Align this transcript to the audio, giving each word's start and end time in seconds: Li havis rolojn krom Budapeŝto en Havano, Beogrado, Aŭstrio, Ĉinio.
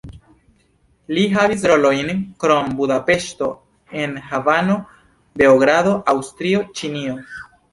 Li 1.17 1.25
havis 1.33 1.65
rolojn 1.71 2.09
krom 2.43 2.73
Budapeŝto 2.81 3.51
en 4.05 4.17
Havano, 4.31 4.79
Beogrado, 5.43 5.93
Aŭstrio, 6.15 6.65
Ĉinio. 6.81 7.19